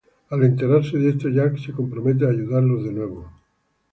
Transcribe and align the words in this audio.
Al 0.31 0.43
enterarse 0.43 0.97
de 0.97 1.09
esto, 1.11 1.29
Jack 1.29 1.59
se 1.59 1.73
compromete 1.73 2.25
a 2.25 2.29
ayudarlos 2.29 2.83
de 2.85 2.91
nuevo. 2.91 3.31